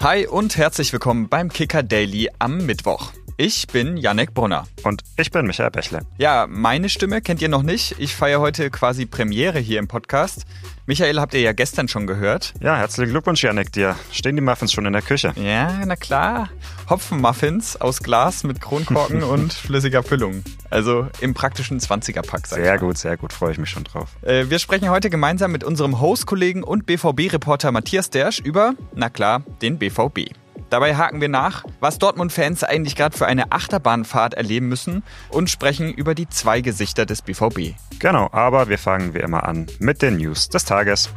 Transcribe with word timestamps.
Hi 0.00 0.28
und 0.28 0.56
herzlich 0.56 0.92
willkommen 0.92 1.28
beim 1.28 1.48
Kicker 1.48 1.82
Daily 1.82 2.30
am 2.38 2.64
Mittwoch. 2.64 3.10
Ich 3.40 3.68
bin 3.68 3.96
Yannick 3.96 4.34
Brunner. 4.34 4.66
Und 4.82 5.04
ich 5.16 5.30
bin 5.30 5.46
Michael 5.46 5.70
Bächle. 5.70 6.00
Ja, 6.16 6.48
meine 6.48 6.88
Stimme 6.88 7.20
kennt 7.20 7.40
ihr 7.40 7.48
noch 7.48 7.62
nicht. 7.62 7.94
Ich 8.00 8.16
feiere 8.16 8.40
heute 8.40 8.68
quasi 8.68 9.06
Premiere 9.06 9.60
hier 9.60 9.78
im 9.78 9.86
Podcast. 9.86 10.44
Michael 10.86 11.20
habt 11.20 11.34
ihr 11.34 11.40
ja 11.42 11.52
gestern 11.52 11.86
schon 11.86 12.08
gehört. 12.08 12.52
Ja, 12.60 12.76
herzlichen 12.76 13.12
Glückwunsch, 13.12 13.44
Yannick, 13.44 13.70
dir. 13.70 13.94
Stehen 14.10 14.34
die 14.34 14.42
Muffins 14.42 14.72
schon 14.72 14.86
in 14.86 14.92
der 14.92 15.02
Küche? 15.02 15.34
Ja, 15.36 15.84
na 15.86 15.94
klar. 15.94 16.48
Hopfenmuffins 16.90 17.80
aus 17.80 18.02
Glas 18.02 18.42
mit 18.42 18.60
Kronkorken 18.60 19.22
und 19.22 19.52
flüssiger 19.52 20.02
Füllung. 20.02 20.42
Also 20.68 21.06
im 21.20 21.32
praktischen 21.32 21.78
20er-Pack. 21.78 22.48
Sehr 22.48 22.76
gut, 22.78 22.98
sehr 22.98 23.16
gut. 23.16 23.32
Freue 23.32 23.52
ich 23.52 23.58
mich 23.58 23.70
schon 23.70 23.84
drauf. 23.84 24.16
Äh, 24.22 24.50
wir 24.50 24.58
sprechen 24.58 24.90
heute 24.90 25.10
gemeinsam 25.10 25.52
mit 25.52 25.62
unserem 25.62 26.00
Host-Kollegen 26.00 26.64
und 26.64 26.86
BVB-Reporter 26.86 27.70
Matthias 27.70 28.10
Dersch 28.10 28.40
über, 28.40 28.74
na 28.96 29.08
klar, 29.08 29.44
den 29.62 29.78
BVB. 29.78 30.32
Dabei 30.70 30.96
haken 30.96 31.20
wir 31.20 31.28
nach, 31.28 31.64
was 31.80 31.98
Dortmund-Fans 31.98 32.62
eigentlich 32.62 32.94
gerade 32.94 33.16
für 33.16 33.26
eine 33.26 33.52
Achterbahnfahrt 33.52 34.34
erleben 34.34 34.68
müssen 34.68 35.02
und 35.30 35.48
sprechen 35.48 35.92
über 35.92 36.14
die 36.14 36.28
zwei 36.28 36.60
Gesichter 36.60 37.06
des 37.06 37.22
BVB. 37.22 37.74
Genau, 37.98 38.28
aber 38.32 38.68
wir 38.68 38.78
fangen 38.78 39.14
wie 39.14 39.20
immer 39.20 39.44
an 39.44 39.66
mit 39.78 40.02
den 40.02 40.18
News 40.18 40.48
des 40.48 40.64
Tages. 40.64 41.08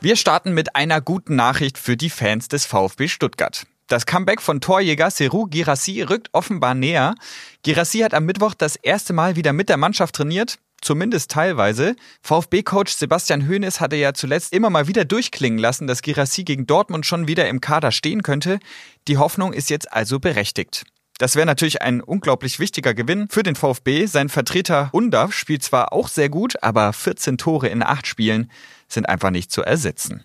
Wir 0.00 0.16
starten 0.16 0.54
mit 0.54 0.76
einer 0.76 1.00
guten 1.00 1.36
Nachricht 1.36 1.76
für 1.76 1.96
die 1.96 2.10
Fans 2.10 2.48
des 2.48 2.64
VfB 2.64 3.08
Stuttgart. 3.08 3.66
Das 3.88 4.06
Comeback 4.06 4.40
von 4.40 4.60
Torjäger 4.60 5.10
Seru 5.10 5.46
Girassi 5.46 6.02
rückt 6.02 6.28
offenbar 6.32 6.74
näher. 6.74 7.14
Girassi 7.62 8.00
hat 8.00 8.14
am 8.14 8.24
Mittwoch 8.26 8.54
das 8.54 8.76
erste 8.76 9.12
Mal 9.12 9.34
wieder 9.36 9.52
mit 9.52 9.68
der 9.68 9.76
Mannschaft 9.76 10.14
trainiert 10.14 10.58
zumindest 10.80 11.30
teilweise. 11.30 11.96
VfB-Coach 12.22 12.92
Sebastian 12.92 13.48
Hoeneß 13.48 13.80
hatte 13.80 13.96
ja 13.96 14.14
zuletzt 14.14 14.52
immer 14.52 14.70
mal 14.70 14.88
wieder 14.88 15.04
durchklingen 15.04 15.58
lassen, 15.58 15.86
dass 15.86 16.02
Girassi 16.02 16.44
gegen 16.44 16.66
Dortmund 16.66 17.06
schon 17.06 17.28
wieder 17.28 17.48
im 17.48 17.60
Kader 17.60 17.92
stehen 17.92 18.22
könnte. 18.22 18.58
Die 19.06 19.18
Hoffnung 19.18 19.52
ist 19.52 19.70
jetzt 19.70 19.92
also 19.92 20.18
berechtigt. 20.18 20.84
Das 21.18 21.34
wäre 21.34 21.46
natürlich 21.46 21.82
ein 21.82 22.00
unglaublich 22.00 22.60
wichtiger 22.60 22.94
Gewinn 22.94 23.28
für 23.28 23.42
den 23.42 23.56
VfB. 23.56 24.06
Sein 24.06 24.28
Vertreter 24.28 24.88
Undaf 24.92 25.32
spielt 25.32 25.64
zwar 25.64 25.92
auch 25.92 26.06
sehr 26.06 26.28
gut, 26.28 26.62
aber 26.62 26.92
14 26.92 27.38
Tore 27.38 27.66
in 27.68 27.82
acht 27.82 28.06
Spielen 28.06 28.50
sind 28.86 29.08
einfach 29.08 29.30
nicht 29.30 29.50
zu 29.50 29.62
ersetzen. 29.62 30.24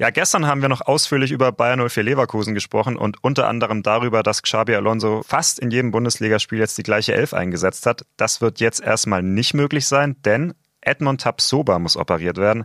Ja, 0.00 0.08
gestern 0.08 0.46
haben 0.46 0.62
wir 0.62 0.70
noch 0.70 0.80
ausführlich 0.80 1.30
über 1.30 1.52
Bayern 1.52 1.86
04 1.86 2.02
Leverkusen 2.02 2.54
gesprochen 2.54 2.96
und 2.96 3.22
unter 3.22 3.46
anderem 3.48 3.82
darüber, 3.82 4.22
dass 4.22 4.40
Xabi 4.40 4.74
Alonso 4.74 5.22
fast 5.22 5.58
in 5.58 5.70
jedem 5.70 5.90
Bundesligaspiel 5.90 6.58
jetzt 6.58 6.78
die 6.78 6.82
gleiche 6.82 7.12
Elf 7.12 7.34
eingesetzt 7.34 7.84
hat. 7.84 8.06
Das 8.16 8.40
wird 8.40 8.60
jetzt 8.60 8.80
erstmal 8.80 9.22
nicht 9.22 9.52
möglich 9.52 9.86
sein, 9.86 10.16
denn 10.24 10.54
Edmond 10.80 11.20
Tapsoba 11.20 11.78
muss 11.78 11.98
operiert 11.98 12.38
werden. 12.38 12.64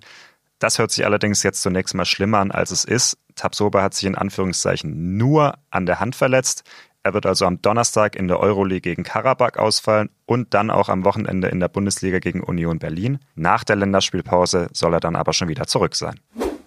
Das 0.60 0.80
hört 0.80 0.92
sich 0.92 1.04
allerdings 1.04 1.44
jetzt 1.44 1.62
zunächst 1.62 1.94
mal 1.94 2.06
schlimmer 2.06 2.38
an, 2.38 2.52
als 2.52 2.72
es 2.72 2.86
ist. 2.86 3.18
Tapsoba 3.36 3.82
hat 3.82 3.96
sich 3.96 4.06
in 4.06 4.16
Anführungszeichen 4.16 5.18
nur 5.18 5.56
an 5.72 5.86
der 5.86 6.00
Hand 6.00 6.16
verletzt. 6.16 6.64
Er 7.04 7.14
wird 7.14 7.26
also 7.26 7.46
am 7.46 7.62
Donnerstag 7.62 8.16
in 8.16 8.30
der 8.30 8.40
Euroleague 8.40 8.80
gegen 8.80 9.04
Karabakh 9.04 9.60
ausfallen 9.60 10.10
und 10.26 10.54
dann 10.54 10.72
auch 10.72 10.88
am 10.88 11.04
Wochenende 11.04 11.50
in 11.50 11.60
der 11.60 11.68
Bundesliga 11.68 12.20
gegen 12.20 12.40
Union 12.42 12.80
Berlin. 12.80 13.20
Nach 13.36 13.66
der 13.66 13.76
Länderspielpause 13.76 14.70
soll 14.72 14.94
er 14.94 15.02
dann 15.02 15.18
aber 15.18 15.34
schon 15.34 15.50
wieder 15.50 15.68
zurück 15.68 15.96
sein. 15.96 16.18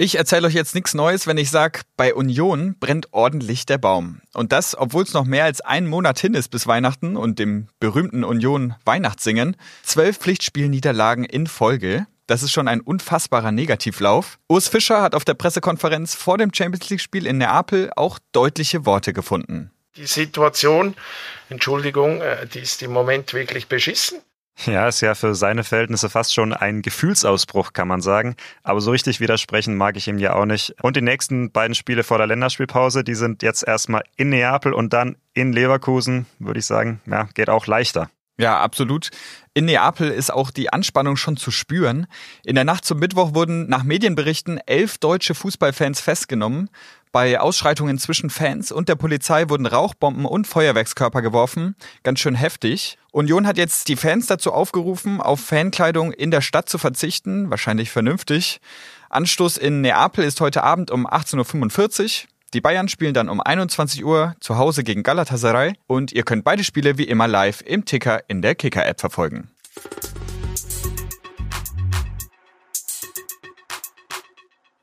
Ich 0.00 0.14
erzähle 0.14 0.46
euch 0.46 0.54
jetzt 0.54 0.76
nichts 0.76 0.94
Neues, 0.94 1.26
wenn 1.26 1.38
ich 1.38 1.50
sage, 1.50 1.80
bei 1.96 2.14
Union 2.14 2.76
brennt 2.78 3.12
ordentlich 3.12 3.66
der 3.66 3.78
Baum. 3.78 4.20
Und 4.32 4.52
das, 4.52 4.78
obwohl 4.78 5.02
es 5.02 5.12
noch 5.12 5.24
mehr 5.24 5.42
als 5.42 5.60
einen 5.60 5.88
Monat 5.88 6.20
hin 6.20 6.34
ist 6.34 6.50
bis 6.52 6.68
Weihnachten 6.68 7.16
und 7.16 7.40
dem 7.40 7.66
berühmten 7.80 8.22
Union 8.22 8.76
Weihnachtssingen. 8.84 9.56
Zwölf 9.82 10.18
Pflichtspielniederlagen 10.18 11.24
in 11.24 11.48
Folge. 11.48 12.06
Das 12.28 12.44
ist 12.44 12.52
schon 12.52 12.68
ein 12.68 12.80
unfassbarer 12.80 13.50
Negativlauf. 13.50 14.38
Urs 14.48 14.68
Fischer 14.68 15.02
hat 15.02 15.16
auf 15.16 15.24
der 15.24 15.34
Pressekonferenz 15.34 16.14
vor 16.14 16.38
dem 16.38 16.54
Champions 16.54 16.88
League-Spiel 16.90 17.26
in 17.26 17.38
Neapel 17.38 17.90
auch 17.96 18.20
deutliche 18.30 18.86
Worte 18.86 19.12
gefunden. 19.12 19.72
Die 19.96 20.06
Situation, 20.06 20.94
Entschuldigung, 21.48 22.20
äh, 22.20 22.46
die 22.46 22.60
ist 22.60 22.82
im 22.84 22.92
Moment 22.92 23.34
wirklich 23.34 23.66
beschissen. 23.66 24.20
Ja, 24.66 24.88
ist 24.88 25.00
ja 25.00 25.14
für 25.14 25.34
seine 25.34 25.62
Verhältnisse 25.62 26.10
fast 26.10 26.34
schon 26.34 26.52
ein 26.52 26.82
Gefühlsausbruch, 26.82 27.72
kann 27.72 27.86
man 27.86 28.00
sagen. 28.00 28.34
Aber 28.64 28.80
so 28.80 28.90
richtig 28.90 29.20
widersprechen 29.20 29.76
mag 29.76 29.96
ich 29.96 30.08
ihm 30.08 30.18
ja 30.18 30.34
auch 30.34 30.46
nicht. 30.46 30.74
Und 30.82 30.96
die 30.96 31.02
nächsten 31.02 31.52
beiden 31.52 31.74
Spiele 31.74 32.02
vor 32.02 32.18
der 32.18 32.26
Länderspielpause, 32.26 33.04
die 33.04 33.14
sind 33.14 33.42
jetzt 33.42 33.62
erstmal 33.62 34.02
in 34.16 34.30
Neapel 34.30 34.72
und 34.72 34.92
dann 34.92 35.16
in 35.32 35.52
Leverkusen, 35.52 36.26
würde 36.40 36.58
ich 36.58 36.66
sagen. 36.66 37.00
Ja, 37.06 37.28
geht 37.34 37.50
auch 37.50 37.66
leichter. 37.66 38.10
Ja, 38.40 38.60
absolut. 38.60 39.10
In 39.52 39.64
Neapel 39.64 40.10
ist 40.10 40.32
auch 40.32 40.52
die 40.52 40.72
Anspannung 40.72 41.16
schon 41.16 41.36
zu 41.36 41.50
spüren. 41.50 42.06
In 42.44 42.54
der 42.54 42.62
Nacht 42.62 42.84
zum 42.84 43.00
Mittwoch 43.00 43.34
wurden 43.34 43.68
nach 43.68 43.82
Medienberichten 43.82 44.60
elf 44.66 44.98
deutsche 44.98 45.34
Fußballfans 45.34 46.00
festgenommen. 46.00 46.70
Bei 47.12 47.40
Ausschreitungen 47.40 47.98
zwischen 47.98 48.30
Fans 48.30 48.70
und 48.70 48.88
der 48.88 48.94
Polizei 48.94 49.48
wurden 49.48 49.66
Rauchbomben 49.66 50.26
und 50.26 50.46
Feuerwerkskörper 50.46 51.22
geworfen. 51.22 51.74
Ganz 52.02 52.20
schön 52.20 52.34
heftig. 52.34 52.98
Union 53.12 53.46
hat 53.46 53.56
jetzt 53.56 53.88
die 53.88 53.96
Fans 53.96 54.26
dazu 54.26 54.52
aufgerufen, 54.52 55.20
auf 55.20 55.40
Fankleidung 55.40 56.12
in 56.12 56.30
der 56.30 56.40
Stadt 56.40 56.68
zu 56.68 56.78
verzichten. 56.78 57.50
Wahrscheinlich 57.50 57.90
vernünftig. 57.90 58.60
Anstoß 59.10 59.56
in 59.56 59.80
Neapel 59.80 60.24
ist 60.24 60.40
heute 60.40 60.62
Abend 60.62 60.90
um 60.90 61.06
18.45 61.06 62.24
Uhr. 62.24 62.28
Die 62.54 62.60
Bayern 62.60 62.88
spielen 62.88 63.14
dann 63.14 63.28
um 63.28 63.40
21 63.40 64.04
Uhr 64.04 64.34
zu 64.40 64.56
Hause 64.56 64.82
gegen 64.82 65.02
Galatasaray 65.02 65.74
und 65.86 66.12
ihr 66.12 66.22
könnt 66.22 66.44
beide 66.44 66.64
Spiele 66.64 66.96
wie 66.96 67.04
immer 67.04 67.28
live 67.28 67.62
im 67.62 67.84
Ticker 67.84 68.22
in 68.28 68.40
der 68.40 68.54
Kicker-App 68.54 69.00
verfolgen. 69.00 69.50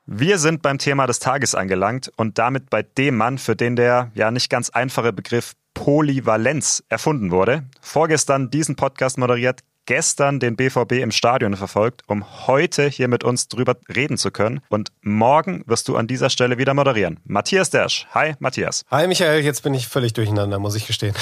Wir 0.08 0.38
sind 0.38 0.62
beim 0.62 0.78
Thema 0.78 1.08
des 1.08 1.18
Tages 1.18 1.56
angelangt 1.56 2.12
und 2.16 2.38
damit 2.38 2.70
bei 2.70 2.84
dem 2.84 3.16
Mann, 3.16 3.38
für 3.38 3.56
den 3.56 3.74
der 3.74 4.12
ja 4.14 4.30
nicht 4.30 4.48
ganz 4.48 4.70
einfache 4.70 5.12
Begriff 5.12 5.54
Polyvalenz 5.74 6.84
erfunden 6.88 7.32
wurde. 7.32 7.64
Vorgestern 7.80 8.48
diesen 8.48 8.76
Podcast 8.76 9.18
moderiert, 9.18 9.62
gestern 9.86 10.40
den 10.40 10.56
BVB 10.56 10.92
im 10.94 11.10
Stadion 11.10 11.56
verfolgt, 11.56 12.02
um 12.06 12.46
heute 12.46 12.88
hier 12.88 13.08
mit 13.08 13.24
uns 13.24 13.48
drüber 13.48 13.76
reden 13.94 14.18
zu 14.18 14.30
können. 14.30 14.60
Und 14.68 14.92
morgen 15.00 15.62
wirst 15.66 15.88
du 15.88 15.96
an 15.96 16.06
dieser 16.06 16.28
Stelle 16.28 16.58
wieder 16.58 16.74
moderieren. 16.74 17.20
Matthias 17.24 17.70
Dersch. 17.70 18.06
Hi, 18.12 18.34
Matthias. 18.38 18.84
Hi, 18.90 19.06
Michael. 19.06 19.42
Jetzt 19.42 19.62
bin 19.62 19.72
ich 19.74 19.88
völlig 19.88 20.12
durcheinander, 20.12 20.58
muss 20.58 20.74
ich 20.74 20.86
gestehen. 20.86 21.14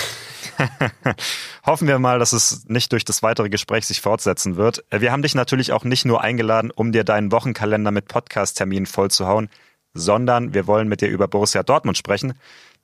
Hoffen 1.67 1.87
wir 1.87 1.99
mal, 1.99 2.19
dass 2.19 2.33
es 2.33 2.65
nicht 2.67 2.93
durch 2.93 3.05
das 3.05 3.23
weitere 3.23 3.49
Gespräch 3.49 3.87
sich 3.87 4.01
fortsetzen 4.01 4.57
wird. 4.57 4.85
Wir 4.91 5.13
haben 5.13 5.23
dich 5.23 5.35
natürlich 5.35 5.73
auch 5.73 5.85
nicht 5.85 6.05
nur 6.05 6.23
eingeladen, 6.23 6.71
um 6.71 6.93
dir 6.93 7.05
deinen 7.05 7.31
Wochenkalender 7.33 7.91
mit 7.91 8.09
Podcast-Terminen 8.09 8.87
vollzuhauen, 8.87 9.49
sondern 9.93 10.55
wir 10.55 10.67
wollen 10.67 10.89
mit 10.89 11.01
dir 11.01 11.09
über 11.09 11.29
Borussia 11.29 11.63
Dortmund 11.63 11.99
sprechen 11.99 12.35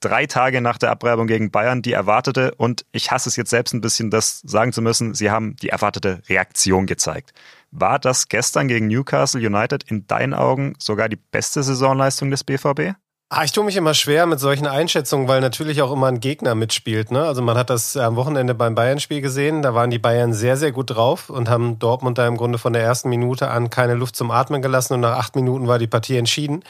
drei 0.00 0.26
Tage 0.26 0.60
nach 0.60 0.78
der 0.78 0.90
Abreibung 0.90 1.26
gegen 1.26 1.50
Bayern 1.50 1.82
die 1.82 1.92
erwartete, 1.92 2.54
und 2.56 2.84
ich 2.92 3.10
hasse 3.10 3.28
es 3.28 3.36
jetzt 3.36 3.50
selbst 3.50 3.72
ein 3.72 3.80
bisschen, 3.80 4.10
das 4.10 4.40
sagen 4.40 4.72
zu 4.72 4.82
müssen, 4.82 5.14
sie 5.14 5.30
haben 5.30 5.56
die 5.56 5.68
erwartete 5.68 6.22
Reaktion 6.28 6.86
gezeigt. 6.86 7.32
War 7.70 7.98
das 7.98 8.28
gestern 8.28 8.68
gegen 8.68 8.88
Newcastle 8.88 9.40
United 9.40 9.84
in 9.84 10.06
deinen 10.06 10.34
Augen 10.34 10.74
sogar 10.78 11.08
die 11.08 11.16
beste 11.16 11.62
Saisonleistung 11.62 12.30
des 12.30 12.42
BVB? 12.42 12.94
Ah, 13.32 13.44
ich 13.44 13.52
tue 13.52 13.62
mich 13.62 13.76
immer 13.76 13.94
schwer 13.94 14.26
mit 14.26 14.40
solchen 14.40 14.66
Einschätzungen, 14.66 15.28
weil 15.28 15.40
natürlich 15.40 15.82
auch 15.82 15.92
immer 15.92 16.08
ein 16.08 16.18
Gegner 16.18 16.56
mitspielt. 16.56 17.12
Ne? 17.12 17.22
Also 17.22 17.42
man 17.42 17.56
hat 17.56 17.70
das 17.70 17.96
am 17.96 18.16
Wochenende 18.16 18.56
beim 18.56 18.74
Bayern-Spiel 18.74 19.20
gesehen. 19.20 19.62
Da 19.62 19.72
waren 19.72 19.90
die 19.90 20.00
Bayern 20.00 20.32
sehr, 20.32 20.56
sehr 20.56 20.72
gut 20.72 20.90
drauf 20.90 21.30
und 21.30 21.48
haben 21.48 21.78
Dortmund 21.78 22.18
da 22.18 22.26
im 22.26 22.36
Grunde 22.36 22.58
von 22.58 22.72
der 22.72 22.82
ersten 22.82 23.08
Minute 23.08 23.48
an 23.48 23.70
keine 23.70 23.94
Luft 23.94 24.16
zum 24.16 24.32
Atmen 24.32 24.62
gelassen 24.62 24.94
und 24.94 25.00
nach 25.02 25.16
acht 25.16 25.36
Minuten 25.36 25.68
war 25.68 25.78
die 25.78 25.86
Partie 25.86 26.16
entschieden. 26.16 26.64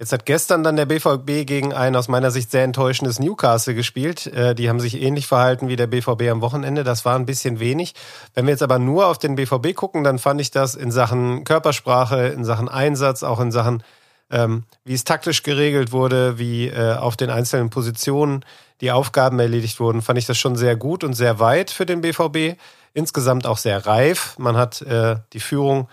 Jetzt 0.00 0.14
hat 0.14 0.24
gestern 0.24 0.64
dann 0.64 0.76
der 0.76 0.86
BVB 0.86 1.46
gegen 1.46 1.74
ein 1.74 1.94
aus 1.94 2.08
meiner 2.08 2.30
Sicht 2.30 2.50
sehr 2.50 2.64
enttäuschendes 2.64 3.18
Newcastle 3.18 3.74
gespielt. 3.74 4.26
Äh, 4.28 4.54
die 4.54 4.70
haben 4.70 4.80
sich 4.80 4.98
ähnlich 5.02 5.26
verhalten 5.26 5.68
wie 5.68 5.76
der 5.76 5.88
BVB 5.88 6.22
am 6.30 6.40
Wochenende. 6.40 6.84
Das 6.84 7.04
war 7.04 7.16
ein 7.16 7.26
bisschen 7.26 7.60
wenig. 7.60 7.94
Wenn 8.32 8.46
wir 8.46 8.52
jetzt 8.52 8.62
aber 8.62 8.78
nur 8.78 9.08
auf 9.08 9.18
den 9.18 9.34
BVB 9.34 9.74
gucken, 9.74 10.02
dann 10.02 10.18
fand 10.18 10.40
ich 10.40 10.50
das 10.50 10.74
in 10.74 10.90
Sachen 10.90 11.44
Körpersprache, 11.44 12.28
in 12.28 12.46
Sachen 12.46 12.70
Einsatz, 12.70 13.22
auch 13.22 13.40
in 13.40 13.52
Sachen, 13.52 13.82
ähm, 14.30 14.64
wie 14.86 14.94
es 14.94 15.04
taktisch 15.04 15.42
geregelt 15.42 15.92
wurde, 15.92 16.38
wie 16.38 16.68
äh, 16.68 16.94
auf 16.94 17.18
den 17.18 17.28
einzelnen 17.28 17.68
Positionen 17.68 18.42
die 18.80 18.92
Aufgaben 18.92 19.38
erledigt 19.38 19.80
wurden, 19.80 20.00
fand 20.00 20.18
ich 20.18 20.24
das 20.24 20.38
schon 20.38 20.56
sehr 20.56 20.76
gut 20.76 21.04
und 21.04 21.12
sehr 21.12 21.40
weit 21.40 21.70
für 21.70 21.84
den 21.84 22.00
BVB. 22.00 22.58
Insgesamt 22.94 23.46
auch 23.46 23.58
sehr 23.58 23.84
reif. 23.84 24.38
Man 24.38 24.56
hat 24.56 24.80
äh, 24.80 25.16
die 25.34 25.40
Führung 25.40 25.88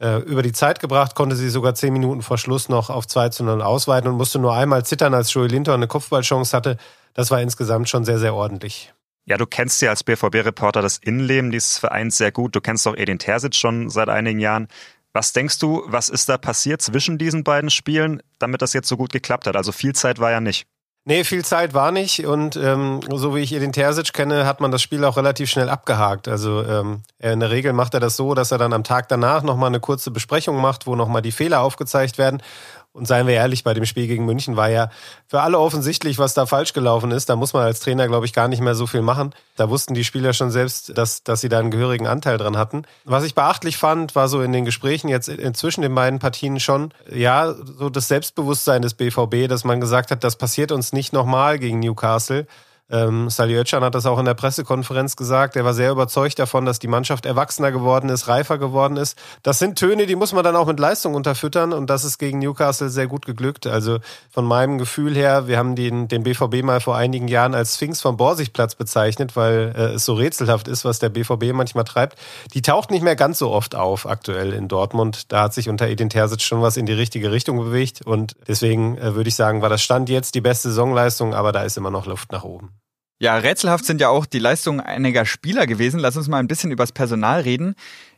über 0.00 0.42
die 0.42 0.52
Zeit 0.52 0.78
gebracht, 0.78 1.16
konnte 1.16 1.34
sie 1.34 1.50
sogar 1.50 1.74
zehn 1.74 1.92
Minuten 1.92 2.22
vor 2.22 2.38
Schluss 2.38 2.68
noch 2.68 2.88
auf 2.88 3.06
2 3.08 3.30
zu 3.30 3.42
0 3.42 3.62
ausweiten 3.62 4.08
und 4.08 4.16
musste 4.16 4.38
nur 4.38 4.54
einmal 4.54 4.84
zittern, 4.84 5.12
als 5.12 5.34
Joey 5.34 5.48
Linton 5.48 5.74
eine 5.74 5.88
Kopfballchance 5.88 6.56
hatte. 6.56 6.76
Das 7.14 7.32
war 7.32 7.40
insgesamt 7.40 7.88
schon 7.88 8.04
sehr, 8.04 8.20
sehr 8.20 8.34
ordentlich. 8.34 8.92
Ja, 9.24 9.36
du 9.36 9.44
kennst 9.44 9.82
ja 9.82 9.90
als 9.90 10.04
BVB-Reporter 10.04 10.80
das 10.80 10.98
Innenleben 10.98 11.50
dieses 11.50 11.78
Vereins 11.78 12.16
sehr 12.16 12.32
gut. 12.32 12.54
Du 12.54 12.60
kennst 12.60 12.86
auch 12.86 12.96
Edin 12.96 13.18
Terzic 13.18 13.54
schon 13.54 13.90
seit 13.90 14.08
einigen 14.08 14.38
Jahren. 14.38 14.68
Was 15.12 15.32
denkst 15.32 15.58
du, 15.58 15.82
was 15.86 16.08
ist 16.08 16.28
da 16.28 16.38
passiert 16.38 16.80
zwischen 16.80 17.18
diesen 17.18 17.42
beiden 17.42 17.68
Spielen, 17.68 18.22
damit 18.38 18.62
das 18.62 18.72
jetzt 18.72 18.88
so 18.88 18.96
gut 18.96 19.12
geklappt 19.12 19.46
hat? 19.46 19.56
Also 19.56 19.72
viel 19.72 19.94
Zeit 19.94 20.20
war 20.20 20.30
ja 20.30 20.40
nicht. 20.40 20.66
Nee, 21.10 21.24
viel 21.24 21.42
Zeit 21.42 21.72
war 21.72 21.90
nicht 21.90 22.26
und 22.26 22.54
ähm, 22.56 23.00
so 23.10 23.34
wie 23.34 23.40
ich 23.40 23.48
den 23.48 23.72
Terzic 23.72 24.12
kenne, 24.12 24.44
hat 24.44 24.60
man 24.60 24.70
das 24.70 24.82
Spiel 24.82 25.06
auch 25.06 25.16
relativ 25.16 25.48
schnell 25.48 25.70
abgehakt. 25.70 26.28
Also 26.28 26.62
ähm, 26.62 27.00
in 27.18 27.40
der 27.40 27.50
Regel 27.50 27.72
macht 27.72 27.94
er 27.94 28.00
das 28.00 28.14
so, 28.14 28.34
dass 28.34 28.52
er 28.52 28.58
dann 28.58 28.74
am 28.74 28.84
Tag 28.84 29.08
danach 29.08 29.42
nochmal 29.42 29.68
eine 29.68 29.80
kurze 29.80 30.10
Besprechung 30.10 30.60
macht, 30.60 30.86
wo 30.86 30.96
nochmal 30.96 31.22
die 31.22 31.32
Fehler 31.32 31.62
aufgezeigt 31.62 32.18
werden 32.18 32.42
Und 32.92 33.06
seien 33.06 33.26
wir 33.26 33.34
ehrlich, 33.34 33.64
bei 33.64 33.74
dem 33.74 33.84
Spiel 33.84 34.06
gegen 34.06 34.24
München 34.24 34.56
war 34.56 34.70
ja 34.70 34.90
für 35.26 35.40
alle 35.40 35.58
offensichtlich, 35.58 36.18
was 36.18 36.34
da 36.34 36.46
falsch 36.46 36.72
gelaufen 36.72 37.10
ist. 37.10 37.28
Da 37.28 37.36
muss 37.36 37.52
man 37.52 37.62
als 37.62 37.80
Trainer, 37.80 38.08
glaube 38.08 38.26
ich, 38.26 38.32
gar 38.32 38.48
nicht 38.48 38.60
mehr 38.60 38.74
so 38.74 38.86
viel 38.86 39.02
machen. 39.02 39.34
Da 39.56 39.70
wussten 39.70 39.94
die 39.94 40.04
Spieler 40.04 40.32
schon 40.32 40.50
selbst, 40.50 40.96
dass, 40.96 41.22
dass 41.22 41.40
sie 41.40 41.48
da 41.48 41.58
einen 41.58 41.70
gehörigen 41.70 42.06
Anteil 42.06 42.38
dran 42.38 42.56
hatten. 42.56 42.82
Was 43.04 43.24
ich 43.24 43.34
beachtlich 43.34 43.76
fand, 43.76 44.16
war 44.16 44.28
so 44.28 44.42
in 44.42 44.52
den 44.52 44.64
Gesprächen 44.64 45.08
jetzt 45.08 45.28
inzwischen 45.28 45.82
den 45.82 45.94
beiden 45.94 46.18
Partien 46.18 46.58
schon, 46.58 46.92
ja, 47.12 47.54
so 47.54 47.88
das 47.88 48.08
Selbstbewusstsein 48.08 48.82
des 48.82 48.94
BVB, 48.94 49.48
dass 49.48 49.64
man 49.64 49.80
gesagt 49.80 50.10
hat, 50.10 50.24
das 50.24 50.36
passiert 50.36 50.72
uns 50.72 50.92
nicht 50.92 51.12
nochmal 51.12 51.58
gegen 51.58 51.78
Newcastle. 51.78 52.46
Ähm, 52.90 53.28
Sali 53.28 53.54
Özcan 53.54 53.84
hat 53.84 53.94
das 53.94 54.06
auch 54.06 54.18
in 54.18 54.24
der 54.24 54.34
Pressekonferenz 54.34 55.16
gesagt. 55.16 55.56
Er 55.56 55.64
war 55.64 55.74
sehr 55.74 55.90
überzeugt 55.90 56.38
davon, 56.38 56.64
dass 56.64 56.78
die 56.78 56.88
Mannschaft 56.88 57.26
erwachsener 57.26 57.70
geworden 57.70 58.08
ist, 58.08 58.28
reifer 58.28 58.56
geworden 58.56 58.96
ist. 58.96 59.18
Das 59.42 59.58
sind 59.58 59.78
Töne, 59.78 60.06
die 60.06 60.16
muss 60.16 60.32
man 60.32 60.42
dann 60.42 60.56
auch 60.56 60.66
mit 60.66 60.80
Leistung 60.80 61.14
unterfüttern 61.14 61.72
und 61.74 61.90
das 61.90 62.04
ist 62.04 62.18
gegen 62.18 62.38
Newcastle 62.38 62.88
sehr 62.88 63.06
gut 63.06 63.26
geglückt. 63.26 63.66
Also 63.66 63.98
von 64.30 64.46
meinem 64.46 64.78
Gefühl 64.78 65.14
her, 65.14 65.46
wir 65.48 65.58
haben 65.58 65.76
den, 65.76 66.08
den 66.08 66.22
BVB 66.22 66.62
mal 66.62 66.80
vor 66.80 66.96
einigen 66.96 67.28
Jahren 67.28 67.54
als 67.54 67.74
Sphinx 67.74 68.00
vom 68.00 68.16
Borsigplatz 68.16 68.74
bezeichnet, 68.74 69.36
weil 69.36 69.74
äh, 69.76 69.80
es 69.94 70.06
so 70.06 70.14
rätselhaft 70.14 70.66
ist, 70.66 70.86
was 70.86 70.98
der 70.98 71.10
BVB 71.10 71.52
manchmal 71.52 71.84
treibt. 71.84 72.18
Die 72.54 72.62
taucht 72.62 72.90
nicht 72.90 73.02
mehr 73.02 73.16
ganz 73.16 73.38
so 73.38 73.50
oft 73.50 73.74
auf 73.74 74.06
aktuell 74.06 74.54
in 74.54 74.68
Dortmund. 74.68 75.30
Da 75.30 75.42
hat 75.42 75.54
sich 75.54 75.68
unter 75.68 75.88
Edin 75.88 76.08
Terzic 76.08 76.40
schon 76.40 76.62
was 76.62 76.78
in 76.78 76.86
die 76.86 76.94
richtige 76.94 77.32
Richtung 77.32 77.58
bewegt 77.58 78.00
und 78.06 78.34
deswegen 78.46 78.96
äh, 78.96 79.14
würde 79.14 79.28
ich 79.28 79.34
sagen, 79.34 79.60
war 79.60 79.68
das 79.68 79.82
Stand 79.82 80.08
jetzt 80.08 80.34
die 80.34 80.40
beste 80.40 80.68
Saisonleistung, 80.68 81.34
aber 81.34 81.52
da 81.52 81.62
ist 81.62 81.76
immer 81.76 81.90
noch 81.90 82.06
Luft 82.06 82.32
nach 82.32 82.44
oben. 82.44 82.77
Ja, 83.20 83.36
rätselhaft 83.36 83.84
sind 83.84 84.00
ja 84.00 84.08
auch 84.10 84.26
die 84.26 84.38
Leistungen 84.38 84.80
einiger 84.80 85.24
Spieler 85.24 85.66
gewesen. 85.66 85.98
Lass 85.98 86.16
uns 86.16 86.28
mal 86.28 86.38
ein 86.38 86.46
bisschen 86.48 86.70
übers 86.70 86.92
Personal 86.92 87.40
reden. 87.40 87.74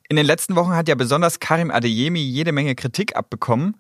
In 0.08 0.16
den 0.16 0.26
letzten 0.26 0.56
Wochen 0.56 0.74
hat 0.74 0.88
ja 0.88 0.94
besonders 0.94 1.40
Karim 1.40 1.70
Adeyemi 1.70 2.20
jede 2.20 2.52
Menge 2.52 2.74
Kritik 2.74 3.16
abbekommen. 3.16 3.76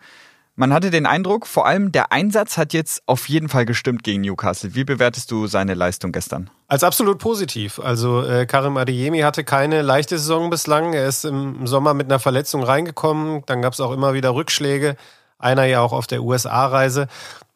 Man 0.56 0.72
hatte 0.72 0.90
den 0.90 1.06
Eindruck, 1.06 1.46
vor 1.46 1.66
allem 1.66 1.90
der 1.90 2.12
Einsatz 2.12 2.56
hat 2.58 2.72
jetzt 2.72 3.02
auf 3.06 3.28
jeden 3.28 3.48
Fall 3.48 3.64
gestimmt 3.64 4.02
gegen 4.02 4.22
Newcastle. 4.22 4.74
Wie 4.74 4.84
bewertest 4.84 5.30
du 5.30 5.46
seine 5.46 5.74
Leistung 5.74 6.12
gestern? 6.12 6.50
Als 6.68 6.84
absolut 6.84 7.18
positiv. 7.18 7.80
Also 7.80 8.22
äh, 8.22 8.46
Karim 8.46 8.76
Adeyemi 8.76 9.20
hatte 9.20 9.44
keine 9.44 9.82
leichte 9.82 10.18
Saison 10.18 10.50
bislang. 10.50 10.92
Er 10.92 11.06
ist 11.06 11.24
im 11.24 11.66
Sommer 11.66 11.94
mit 11.94 12.06
einer 12.06 12.18
Verletzung 12.18 12.62
reingekommen. 12.62 13.42
Dann 13.46 13.62
gab 13.62 13.72
es 13.72 13.80
auch 13.80 13.92
immer 13.92 14.12
wieder 14.14 14.34
Rückschläge. 14.34 14.96
Einer 15.38 15.64
ja 15.64 15.80
auch 15.80 15.92
auf 15.92 16.06
der 16.06 16.22
USA-Reise. 16.22 17.08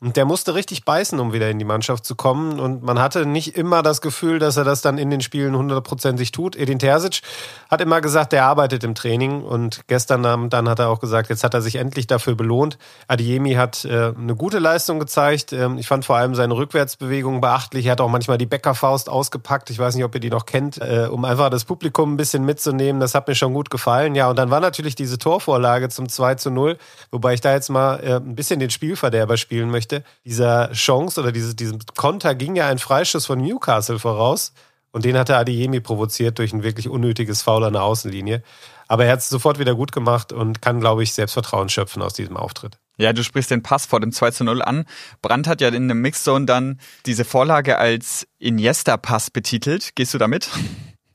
Und 0.05 0.19
der 0.19 0.27
musste 0.27 0.55
richtig 0.55 0.85
beißen, 0.85 1.19
um 1.19 1.33
wieder 1.33 1.49
in 1.49 1.59
die 1.59 1.65
Mannschaft 1.65 2.05
zu 2.05 2.15
kommen. 2.15 2.61
Und 2.61 2.83
man 2.83 2.99
hatte 2.99 3.25
nicht 3.25 3.57
immer 3.57 3.83
das 3.83 4.03
Gefühl, 4.03 4.39
dass 4.39 4.59
er 4.59 4.65
das 4.65 4.83
dann 4.83 4.99
in 4.99 5.09
den 5.09 5.23
Spielen 5.23 5.57
hundertprozentig 5.57 6.31
tut. 6.31 6.57
Edin 6.57 6.79
Terzic 6.79 7.23
hat 7.71 7.81
immer 7.81 8.03
gesagt, 8.03 8.35
er 8.35 8.45
arbeitet 8.45 8.85
im 8.85 8.95
Training. 8.95 9.43
Und 9.43 9.85
gestern 9.87 10.27
Abend 10.27 10.53
dann 10.53 10.69
hat 10.69 10.79
er 10.79 10.91
auch 10.91 11.01
gesagt, 11.01 11.31
jetzt 11.31 11.43
hat 11.43 11.55
er 11.55 11.63
sich 11.63 11.77
endlich 11.77 12.07
dafür 12.07 12.35
belohnt. 12.35 12.77
Adiemi 13.09 13.55
hat 13.55 13.87
äh, 13.87 14.13
eine 14.15 14.37
gute 14.37 14.59
Leistung 14.59 14.99
gezeigt. 14.99 15.55
Ähm, 15.55 15.79
ich 15.79 15.89
fand 15.89 16.05
vor 16.05 16.17
allem 16.17 16.35
seine 16.35 16.55
Rückwärtsbewegungen 16.55 17.41
beachtlich. 17.41 17.87
Er 17.87 17.93
hat 17.93 18.03
auch 18.03 18.11
manchmal 18.11 18.37
die 18.37 18.45
Bäckerfaust 18.45 19.09
ausgepackt. 19.09 19.71
Ich 19.71 19.79
weiß 19.79 19.95
nicht, 19.95 20.05
ob 20.05 20.15
ihr 20.15 20.21
die 20.21 20.29
noch 20.29 20.45
kennt, 20.45 20.83
äh, 20.83 21.09
um 21.11 21.25
einfach 21.25 21.49
das 21.49 21.65
Publikum 21.65 22.13
ein 22.13 22.19
bisschen 22.19 22.45
mitzunehmen. 22.45 23.01
Das 23.01 23.15
hat 23.15 23.27
mir 23.27 23.37
schon 23.37 23.55
gut 23.55 23.71
gefallen. 23.71 24.15
Ja, 24.15 24.29
und 24.29 24.39
dann 24.39 24.51
war 24.51 24.61
natürlich 24.61 24.97
diese 24.97 25.19
Torvorlage 25.19 25.89
zum 25.89 26.11
2 26.11 26.35
zu 26.35 26.51
0, 26.51 26.77
wobei 27.11 27.33
ich 27.33 27.41
da 27.41 27.55
jetzt 27.55 27.71
mal 27.71 28.01
äh, 28.01 28.17
ein 28.17 28.35
bisschen 28.35 28.61
den 28.61 28.69
Spielverderber 28.69 29.39
spielen 29.39 29.71
möchte 29.71 29.94
möchte, 29.95 30.05
dieser 30.25 30.73
Chance 30.73 31.21
oder 31.21 31.33
diese, 31.33 31.55
diesem 31.55 31.79
Konter 31.97 32.35
ging 32.35 32.57
ja 32.57 32.69
ein 32.69 32.79
Freischuss 32.79 33.27
von 33.27 33.41
Newcastle 33.41 33.99
voraus. 33.99 34.53
Und 34.93 35.05
den 35.05 35.19
hatte 35.19 35.37
Adeyemi 35.37 35.81
provoziert 35.81 36.39
durch 36.39 36.53
ein 36.53 36.63
wirklich 36.63 36.89
unnötiges 36.89 37.43
Foul 37.43 37.65
an 37.65 37.73
der 37.73 37.83
Außenlinie. 37.83 38.45
Aber 38.87 39.07
er 39.07 39.13
hat 39.13 39.21
es 39.21 39.29
sofort 39.29 39.59
wieder 39.59 39.75
gut 39.75 39.91
gemacht 39.91 40.33
und 40.33 40.63
kann, 40.63 40.79
glaube 40.79 41.03
ich, 41.03 41.13
Selbstvertrauen 41.13 41.69
schöpfen 41.69 42.01
aus 42.01 42.13
diesem 42.13 42.37
Auftritt. 42.37 42.79
Ja, 42.97 43.13
du 43.13 43.25
sprichst 43.25 43.51
den 43.51 43.65
Pass 43.65 43.87
vor 43.87 43.99
dem 43.99 44.13
2 44.13 44.31
zu 44.31 44.45
0 44.45 44.63
an. 44.63 44.85
Brandt 45.21 45.49
hat 45.49 45.61
ja 45.61 45.69
in 45.69 45.89
der 45.89 45.97
Mixzone 45.97 46.47
dann 46.47 46.79
diese 47.07 47.25
Vorlage 47.25 47.77
als 47.79 48.25
Iniesta-Pass 48.39 49.33
betitelt. 49.33 49.97
Gehst 49.97 50.15
du 50.15 50.19
damit? 50.19 50.49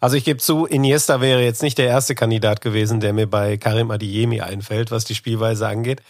Also 0.01 0.17
ich 0.17 0.25
gebe 0.25 0.39
zu, 0.39 0.65
Iniesta 0.65 1.21
wäre 1.21 1.41
jetzt 1.41 1.61
nicht 1.61 1.77
der 1.77 1.87
erste 1.87 2.15
Kandidat 2.15 2.59
gewesen, 2.59 2.99
der 2.99 3.13
mir 3.13 3.27
bei 3.27 3.55
Karim 3.55 3.91
Adeyemi 3.91 4.41
einfällt, 4.41 4.91
was 4.91 5.05
die 5.05 5.15
Spielweise 5.15 5.69
angeht. 5.69 6.01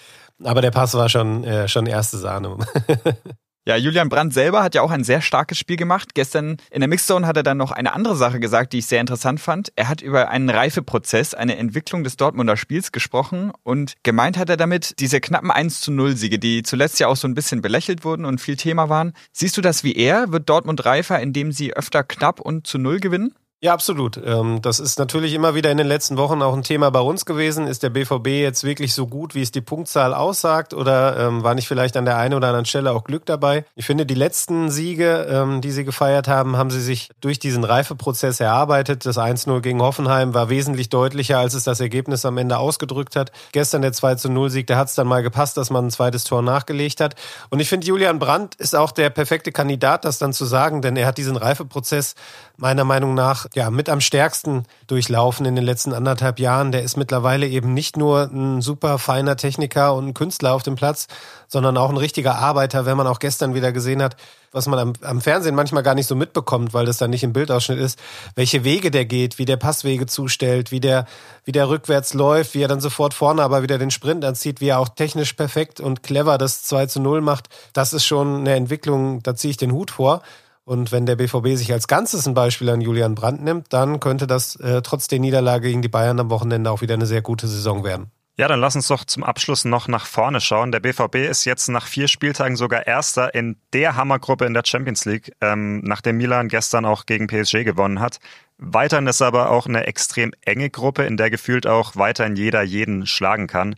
Aber 0.43 0.61
der 0.61 0.71
Pass 0.71 0.93
war 0.93 1.09
schon, 1.09 1.43
äh, 1.43 1.67
schon 1.67 1.85
erste 1.85 2.17
Sahne. 2.17 2.57
Ja, 3.69 3.75
Julian 3.75 4.09
Brandt 4.09 4.33
selber 4.33 4.63
hat 4.63 4.73
ja 4.73 4.81
auch 4.81 4.89
ein 4.89 5.03
sehr 5.03 5.21
starkes 5.21 5.59
Spiel 5.59 5.75
gemacht. 5.75 6.15
Gestern 6.15 6.57
in 6.71 6.79
der 6.79 6.87
Mixzone 6.87 7.27
hat 7.27 7.37
er 7.37 7.43
dann 7.43 7.57
noch 7.57 7.71
eine 7.71 7.93
andere 7.93 8.15
Sache 8.15 8.39
gesagt, 8.39 8.73
die 8.73 8.79
ich 8.79 8.87
sehr 8.87 8.99
interessant 8.99 9.39
fand. 9.39 9.71
Er 9.75 9.89
hat 9.89 10.01
über 10.01 10.29
einen 10.29 10.49
Reifeprozess, 10.49 11.35
eine 11.35 11.55
Entwicklung 11.55 12.03
des 12.03 12.17
Dortmunder 12.17 12.57
Spiels 12.57 12.91
gesprochen 12.91 13.51
und 13.61 13.93
gemeint 14.01 14.39
hat 14.39 14.49
er 14.49 14.57
damit 14.57 14.99
diese 14.99 15.21
knappen 15.21 15.51
1 15.51 15.81
zu 15.81 15.91
0 15.91 16.15
Siege, 16.15 16.39
die 16.39 16.63
zuletzt 16.63 16.99
ja 16.99 17.09
auch 17.09 17.15
so 17.15 17.27
ein 17.27 17.35
bisschen 17.35 17.61
belächelt 17.61 18.03
wurden 18.03 18.25
und 18.25 18.41
viel 18.41 18.55
Thema 18.55 18.89
waren. 18.89 19.13
Siehst 19.33 19.55
du 19.55 19.61
das 19.61 19.83
wie 19.83 19.95
er? 19.95 20.31
Wird 20.31 20.49
Dortmund 20.49 20.85
reifer, 20.85 21.19
indem 21.19 21.51
sie 21.51 21.75
öfter 21.75 22.03
knapp 22.03 22.39
und 22.39 22.65
zu 22.65 22.79
0 22.79 22.99
gewinnen? 22.99 23.35
Ja, 23.61 23.73
absolut. 23.73 24.15
Ähm, 24.23 24.61
das 24.61 24.79
ist 24.79 24.99
natürlich 24.99 25.33
immer 25.33 25.53
wieder 25.53 25.69
in 25.69 25.77
den 25.77 25.87
letzten 25.87 26.15
Wochen 26.15 26.41
auch 26.41 26.53
ein 26.53 26.63
Thema 26.63 26.91
bei 26.91 27.01
uns 27.01 27.25
gewesen. 27.25 27.67
Ist 27.67 27.83
der 27.83 27.89
BVB 27.89 28.27
jetzt 28.27 28.63
wirklich 28.63 28.93
so 28.93 29.05
gut, 29.05 29.35
wie 29.35 29.41
es 29.41 29.51
die 29.51 29.59
Punktzahl 29.59 30.13
aussagt? 30.13 30.73
Oder 30.73 31.17
ähm, 31.19 31.43
war 31.43 31.55
nicht 31.55 31.67
vielleicht 31.67 31.97
an 31.97 32.05
der 32.05 32.15
einen 32.15 32.35
oder 32.35 32.47
anderen 32.47 32.63
Stelle 32.63 32.93
auch 32.93 33.03
Glück 33.03 33.25
dabei? 33.25 33.65
Ich 33.75 33.85
finde, 33.85 34.05
die 34.05 34.13
letzten 34.13 34.69
Siege, 34.69 35.27
ähm, 35.29 35.59
die 35.59 35.71
sie 35.71 35.83
gefeiert 35.83 36.29
haben, 36.29 36.55
haben 36.55 36.69
sie 36.69 36.79
sich 36.79 37.09
durch 37.19 37.37
diesen 37.37 37.65
Reifeprozess 37.65 38.39
erarbeitet. 38.39 39.05
Das 39.05 39.17
1-0 39.17 39.59
gegen 39.59 39.81
Hoffenheim 39.81 40.33
war 40.33 40.47
wesentlich 40.47 40.87
deutlicher, 40.87 41.39
als 41.39 41.53
es 41.53 41.65
das 41.65 41.81
Ergebnis 41.81 42.23
am 42.23 42.37
Ende 42.37 42.59
ausgedrückt 42.59 43.17
hat. 43.17 43.33
Gestern 43.51 43.81
der 43.81 43.91
2-0-Sieg, 43.91 44.67
da 44.67 44.77
hat 44.77 44.87
es 44.87 44.95
dann 44.95 45.07
mal 45.07 45.21
gepasst, 45.21 45.57
dass 45.57 45.69
man 45.69 45.87
ein 45.87 45.91
zweites 45.91 46.23
Tor 46.23 46.41
nachgelegt 46.41 47.01
hat. 47.01 47.15
Und 47.49 47.59
ich 47.59 47.67
finde, 47.67 47.87
Julian 47.87 48.19
Brandt 48.19 48.55
ist 48.55 48.73
auch 48.73 48.93
der 48.93 49.09
perfekte 49.09 49.51
Kandidat, 49.51 50.05
das 50.05 50.17
dann 50.17 50.31
zu 50.31 50.45
sagen, 50.45 50.81
denn 50.81 50.95
er 50.95 51.07
hat 51.07 51.17
diesen 51.17 51.35
Reifeprozess 51.35 52.15
meiner 52.59 52.83
Meinung 52.83 53.13
nach 53.13 53.47
ja 53.55 53.69
mit 53.69 53.89
am 53.89 54.01
stärksten 54.01 54.65
durchlaufen 54.87 55.45
in 55.45 55.55
den 55.55 55.63
letzten 55.63 55.93
anderthalb 55.93 56.39
Jahren. 56.39 56.71
Der 56.71 56.83
ist 56.83 56.97
mittlerweile 56.97 57.47
eben 57.47 57.73
nicht 57.73 57.97
nur 57.97 58.29
ein 58.31 58.61
super 58.61 58.99
feiner 58.99 59.37
Techniker 59.37 59.93
und 59.95 60.07
ein 60.07 60.13
Künstler 60.13 60.53
auf 60.53 60.63
dem 60.63 60.75
Platz, 60.75 61.07
sondern 61.47 61.77
auch 61.77 61.89
ein 61.89 61.97
richtiger 61.97 62.35
Arbeiter, 62.35 62.85
wenn 62.85 62.97
man 62.97 63.07
auch 63.07 63.19
gestern 63.19 63.53
wieder 63.53 63.71
gesehen 63.71 64.03
hat, 64.03 64.15
was 64.51 64.67
man 64.67 64.79
am, 64.79 64.93
am 65.01 65.21
Fernsehen 65.21 65.55
manchmal 65.55 65.83
gar 65.83 65.95
nicht 65.95 66.07
so 66.07 66.15
mitbekommt, 66.15 66.73
weil 66.73 66.85
das 66.85 66.97
dann 66.97 67.09
nicht 67.09 67.23
im 67.23 67.33
Bildausschnitt 67.33 67.79
ist, 67.79 67.99
welche 68.35 68.63
Wege 68.63 68.91
der 68.91 69.05
geht, 69.05 69.39
wie 69.39 69.45
der 69.45 69.57
Passwege 69.57 70.05
zustellt, 70.05 70.71
wie 70.71 70.79
der, 70.79 71.05
wie 71.45 71.51
der 71.51 71.69
rückwärts 71.69 72.13
läuft, 72.13 72.53
wie 72.53 72.61
er 72.61 72.67
dann 72.67 72.81
sofort 72.81 73.13
vorne 73.13 73.41
aber 73.41 73.63
wieder 73.63 73.77
den 73.77 73.91
Sprint 73.91 74.25
anzieht, 74.25 74.59
wie 74.61 74.69
er 74.69 74.79
auch 74.79 74.89
technisch 74.89 75.33
perfekt 75.33 75.79
und 75.79 76.03
clever 76.03 76.37
das 76.37 76.63
2 76.63 76.87
zu 76.87 76.99
0 76.99 77.21
macht. 77.21 77.49
Das 77.73 77.93
ist 77.93 78.05
schon 78.05 78.39
eine 78.39 78.55
Entwicklung, 78.55 79.23
da 79.23 79.35
ziehe 79.35 79.51
ich 79.51 79.57
den 79.57 79.71
Hut 79.71 79.91
vor. 79.91 80.21
Und 80.69 80.91
wenn 80.91 81.07
der 81.07 81.15
BVB 81.15 81.55
sich 81.55 81.73
als 81.73 81.87
Ganzes 81.87 82.27
ein 82.27 82.35
Beispiel 82.35 82.69
an 82.69 82.79
Julian 82.79 83.15
Brandt 83.15 83.41
nimmt, 83.41 83.73
dann 83.73 83.99
könnte 83.99 84.27
das 84.27 84.55
äh, 84.57 84.83
trotz 84.83 85.07
der 85.07 85.17
Niederlage 85.17 85.67
gegen 85.67 85.81
die 85.81 85.87
Bayern 85.87 86.19
am 86.19 86.29
Wochenende 86.29 86.69
auch 86.69 86.81
wieder 86.81 86.93
eine 86.93 87.07
sehr 87.07 87.23
gute 87.23 87.47
Saison 87.47 87.83
werden. 87.83 88.11
Ja, 88.37 88.47
dann 88.47 88.59
lass 88.59 88.75
uns 88.75 88.87
doch 88.87 89.03
zum 89.03 89.23
Abschluss 89.23 89.65
noch 89.65 89.87
nach 89.87 90.05
vorne 90.05 90.39
schauen. 90.39 90.71
Der 90.71 90.79
BVB 90.79 91.27
ist 91.27 91.43
jetzt 91.45 91.69
nach 91.69 91.87
vier 91.87 92.07
Spieltagen 92.07 92.55
sogar 92.55 92.85
Erster 92.85 93.33
in 93.33 93.57
der 93.73 93.95
Hammergruppe 93.95 94.45
in 94.45 94.53
der 94.53 94.61
Champions 94.63 95.05
League, 95.05 95.33
ähm, 95.41 95.79
nachdem 95.79 96.17
Milan 96.17 96.49
gestern 96.49 96.85
auch 96.85 97.07
gegen 97.07 97.25
PSG 97.25 97.63
gewonnen 97.63 97.99
hat. 97.99 98.19
Weiterhin 98.59 99.07
ist 99.07 99.23
aber 99.23 99.49
auch 99.49 99.65
eine 99.65 99.87
extrem 99.87 100.33
enge 100.45 100.69
Gruppe, 100.69 101.03
in 101.03 101.17
der 101.17 101.31
gefühlt 101.31 101.65
auch 101.65 101.95
weiterhin 101.95 102.35
jeder 102.35 102.61
jeden 102.61 103.07
schlagen 103.07 103.47
kann. 103.47 103.75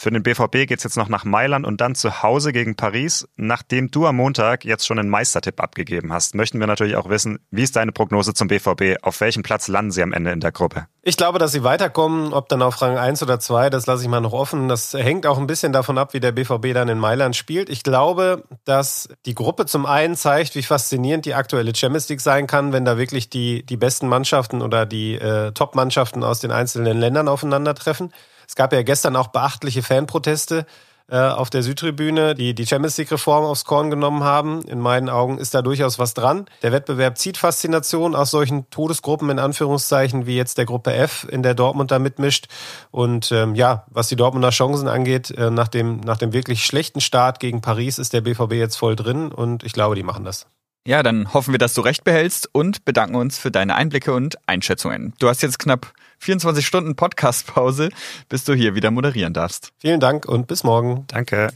Für 0.00 0.10
den 0.10 0.22
BVB 0.22 0.66
geht's 0.66 0.82
jetzt 0.82 0.96
noch 0.96 1.10
nach 1.10 1.24
Mailand 1.24 1.66
und 1.66 1.82
dann 1.82 1.94
zu 1.94 2.22
Hause 2.22 2.54
gegen 2.54 2.74
Paris. 2.74 3.28
Nachdem 3.36 3.90
du 3.90 4.06
am 4.06 4.16
Montag 4.16 4.64
jetzt 4.64 4.86
schon 4.86 4.98
einen 4.98 5.10
Meistertipp 5.10 5.60
abgegeben 5.60 6.10
hast, 6.10 6.34
möchten 6.34 6.58
wir 6.58 6.66
natürlich 6.66 6.96
auch 6.96 7.10
wissen, 7.10 7.40
wie 7.50 7.62
ist 7.62 7.76
deine 7.76 7.92
Prognose 7.92 8.32
zum 8.32 8.48
BVB? 8.48 9.02
Auf 9.02 9.20
welchem 9.20 9.42
Platz 9.42 9.68
landen 9.68 9.90
sie 9.90 10.02
am 10.02 10.14
Ende 10.14 10.30
in 10.30 10.40
der 10.40 10.52
Gruppe? 10.52 10.86
Ich 11.02 11.18
glaube, 11.18 11.38
dass 11.38 11.52
sie 11.52 11.64
weiterkommen. 11.64 12.32
Ob 12.32 12.48
dann 12.48 12.62
auf 12.62 12.80
Rang 12.80 12.96
1 12.96 13.22
oder 13.22 13.40
2, 13.40 13.68
das 13.68 13.86
lasse 13.86 14.02
ich 14.02 14.08
mal 14.08 14.22
noch 14.22 14.32
offen. 14.32 14.70
Das 14.70 14.94
hängt 14.94 15.26
auch 15.26 15.36
ein 15.36 15.46
bisschen 15.46 15.74
davon 15.74 15.98
ab, 15.98 16.14
wie 16.14 16.20
der 16.20 16.32
BVB 16.32 16.72
dann 16.72 16.88
in 16.88 16.98
Mailand 16.98 17.36
spielt. 17.36 17.68
Ich 17.68 17.82
glaube, 17.82 18.44
dass 18.64 19.10
die 19.26 19.34
Gruppe 19.34 19.66
zum 19.66 19.84
einen 19.84 20.16
zeigt, 20.16 20.54
wie 20.54 20.62
faszinierend 20.62 21.26
die 21.26 21.34
aktuelle 21.34 21.74
Champions 21.74 22.08
League 22.08 22.22
sein 22.22 22.46
kann, 22.46 22.72
wenn 22.72 22.86
da 22.86 22.96
wirklich 22.96 23.28
die, 23.28 23.66
die 23.66 23.76
besten 23.76 24.08
Mannschaften 24.08 24.62
oder 24.62 24.86
die 24.86 25.16
äh, 25.16 25.52
Top-Mannschaften 25.52 26.24
aus 26.24 26.40
den 26.40 26.52
einzelnen 26.52 26.96
Ländern 26.98 27.28
aufeinandertreffen. 27.28 28.14
Es 28.50 28.56
gab 28.56 28.72
ja 28.72 28.82
gestern 28.82 29.14
auch 29.14 29.28
beachtliche 29.28 29.80
Fanproteste 29.80 30.66
äh, 31.08 31.16
auf 31.16 31.50
der 31.50 31.62
Südtribüne, 31.62 32.34
die 32.34 32.52
die 32.52 32.66
Champions 32.66 32.98
League-Reform 32.98 33.44
aufs 33.44 33.64
Korn 33.64 33.90
genommen 33.90 34.24
haben. 34.24 34.62
In 34.62 34.80
meinen 34.80 35.08
Augen 35.08 35.38
ist 35.38 35.54
da 35.54 35.62
durchaus 35.62 36.00
was 36.00 36.14
dran. 36.14 36.46
Der 36.64 36.72
Wettbewerb 36.72 37.16
zieht 37.16 37.36
Faszination 37.36 38.16
aus 38.16 38.32
solchen 38.32 38.68
Todesgruppen 38.70 39.30
in 39.30 39.38
Anführungszeichen 39.38 40.26
wie 40.26 40.34
jetzt 40.34 40.58
der 40.58 40.64
Gruppe 40.64 40.92
F, 40.92 41.28
in 41.30 41.44
der 41.44 41.54
Dortmund 41.54 41.92
da 41.92 42.00
mitmischt. 42.00 42.48
Und 42.90 43.30
ähm, 43.30 43.54
ja, 43.54 43.84
was 43.86 44.08
die 44.08 44.16
Dortmunder 44.16 44.50
Chancen 44.50 44.88
angeht, 44.88 45.30
äh, 45.30 45.52
nach, 45.52 45.68
dem, 45.68 46.00
nach 46.00 46.16
dem 46.16 46.32
wirklich 46.32 46.66
schlechten 46.66 47.00
Start 47.00 47.38
gegen 47.38 47.60
Paris 47.60 48.00
ist 48.00 48.12
der 48.12 48.22
BVB 48.22 48.54
jetzt 48.54 48.74
voll 48.74 48.96
drin 48.96 49.30
und 49.30 49.62
ich 49.62 49.74
glaube, 49.74 49.94
die 49.94 50.02
machen 50.02 50.24
das. 50.24 50.48
Ja, 50.84 51.04
dann 51.04 51.32
hoffen 51.32 51.52
wir, 51.52 51.58
dass 51.58 51.74
du 51.74 51.82
recht 51.82 52.02
behältst 52.02 52.48
und 52.52 52.84
bedanken 52.84 53.14
uns 53.14 53.38
für 53.38 53.52
deine 53.52 53.76
Einblicke 53.76 54.12
und 54.12 54.38
Einschätzungen. 54.48 55.14
Du 55.20 55.28
hast 55.28 55.40
jetzt 55.40 55.60
knapp 55.60 55.92
24 56.20 56.66
Stunden 56.66 56.96
Podcast-Pause, 56.96 57.88
bis 58.28 58.44
du 58.44 58.52
hier 58.52 58.74
wieder 58.74 58.90
moderieren 58.90 59.32
darfst. 59.32 59.72
Vielen 59.78 60.00
Dank 60.00 60.26
und 60.26 60.46
bis 60.46 60.64
morgen. 60.64 61.06
Danke. 61.06 61.48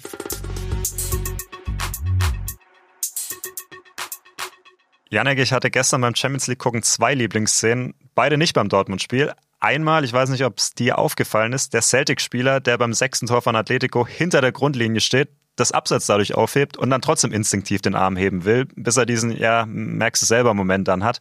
Janek, 5.10 5.38
ich 5.38 5.52
hatte 5.52 5.70
gestern 5.70 6.00
beim 6.00 6.14
Champions 6.14 6.46
League 6.46 6.58
gucken 6.58 6.82
zwei 6.82 7.14
Lieblingsszenen, 7.14 7.94
beide 8.14 8.38
nicht 8.38 8.54
beim 8.54 8.70
Dortmund-Spiel. 8.70 9.32
Einmal, 9.60 10.02
ich 10.02 10.12
weiß 10.12 10.30
nicht, 10.30 10.44
ob 10.44 10.58
es 10.58 10.72
dir 10.72 10.98
aufgefallen 10.98 11.52
ist, 11.52 11.74
der 11.74 11.82
Celtic-Spieler, 11.82 12.60
der 12.60 12.78
beim 12.78 12.94
sechsten 12.94 13.26
Tor 13.26 13.42
von 13.42 13.56
Atletico 13.56 14.06
hinter 14.06 14.40
der 14.40 14.52
Grundlinie 14.52 15.00
steht, 15.00 15.28
das 15.56 15.72
Absatz 15.72 16.06
dadurch 16.06 16.34
aufhebt 16.34 16.76
und 16.78 16.88
dann 16.90 17.02
trotzdem 17.02 17.32
instinktiv 17.32 17.82
den 17.82 17.94
Arm 17.94 18.16
heben 18.16 18.44
will, 18.44 18.66
bis 18.76 18.96
er 18.96 19.06
diesen, 19.06 19.30
ja, 19.30 19.66
merkst 19.66 20.22
du 20.22 20.26
selber 20.26 20.54
Moment 20.54 20.88
dann 20.88 21.04
hat. 21.04 21.20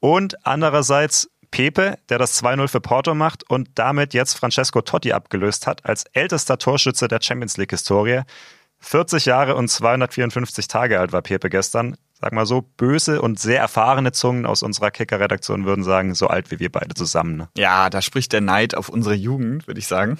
Und 0.00 0.44
andererseits 0.44 1.30
Pepe, 1.52 1.98
der 2.08 2.18
das 2.18 2.42
2-0 2.42 2.66
für 2.66 2.80
Porto 2.80 3.14
macht 3.14 3.48
und 3.48 3.68
damit 3.76 4.14
jetzt 4.14 4.34
Francesco 4.34 4.80
Totti 4.80 5.12
abgelöst 5.12 5.68
hat 5.68 5.86
als 5.86 6.04
ältester 6.12 6.58
Torschütze 6.58 7.06
der 7.06 7.20
Champions 7.22 7.56
League-Historie. 7.56 8.22
40 8.80 9.26
Jahre 9.26 9.54
und 9.54 9.68
254 9.68 10.66
Tage 10.66 10.98
alt 10.98 11.12
war 11.12 11.22
Pepe 11.22 11.48
gestern 11.48 11.96
sag 12.22 12.32
mal 12.32 12.46
so, 12.46 12.62
böse 12.76 13.20
und 13.20 13.40
sehr 13.40 13.58
erfahrene 13.58 14.12
Zungen 14.12 14.46
aus 14.46 14.62
unserer 14.62 14.92
Kicker-Redaktion 14.92 15.66
würden 15.66 15.82
sagen, 15.82 16.14
so 16.14 16.28
alt 16.28 16.52
wie 16.52 16.60
wir 16.60 16.70
beide 16.70 16.94
zusammen. 16.94 17.36
Ne? 17.36 17.48
Ja, 17.58 17.90
da 17.90 18.00
spricht 18.00 18.32
der 18.32 18.40
Neid 18.40 18.76
auf 18.76 18.88
unsere 18.88 19.16
Jugend, 19.16 19.66
würde 19.66 19.80
ich 19.80 19.88
sagen. 19.88 20.18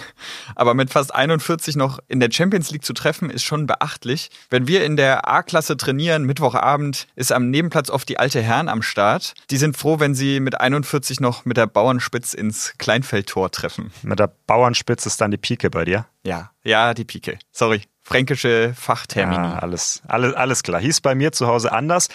Aber 0.56 0.74
mit 0.74 0.90
fast 0.90 1.14
41 1.14 1.76
noch 1.76 2.00
in 2.08 2.18
der 2.18 2.32
Champions 2.32 2.72
League 2.72 2.84
zu 2.84 2.92
treffen, 2.92 3.30
ist 3.30 3.44
schon 3.44 3.66
beachtlich. 3.66 4.30
Wenn 4.50 4.66
wir 4.66 4.84
in 4.84 4.96
der 4.96 5.28
A-Klasse 5.28 5.76
trainieren, 5.76 6.24
Mittwochabend, 6.24 7.06
ist 7.14 7.30
am 7.30 7.50
Nebenplatz 7.50 7.88
oft 7.88 8.08
die 8.08 8.18
alte 8.18 8.42
Herren 8.42 8.68
am 8.68 8.82
Start. 8.82 9.34
Die 9.50 9.56
sind 9.56 9.76
froh, 9.76 10.00
wenn 10.00 10.16
sie 10.16 10.40
mit 10.40 10.60
41 10.60 11.20
noch 11.20 11.44
mit 11.44 11.56
der 11.56 11.68
Bauernspitz 11.68 12.34
ins 12.34 12.74
Kleinfeldtor 12.78 13.52
treffen. 13.52 13.92
Mit 14.02 14.18
der 14.18 14.32
Bauernspitz 14.48 15.06
ist 15.06 15.20
dann 15.20 15.30
die 15.30 15.36
Pike 15.36 15.70
bei 15.70 15.84
dir? 15.84 16.06
Ja, 16.24 16.50
ja, 16.62 16.94
die 16.94 17.04
Pike. 17.04 17.38
Sorry 17.50 17.82
fränkische 18.02 18.74
Fachtermini. 18.76 19.46
Ja, 19.46 19.58
alles, 19.58 20.02
alles, 20.06 20.34
alles 20.34 20.62
klar. 20.62 20.80
Hieß 20.80 21.00
bei 21.00 21.14
mir 21.14 21.32
zu 21.32 21.46
Hause 21.46 21.72
anders. 21.72 22.08